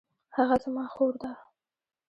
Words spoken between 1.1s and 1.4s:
ده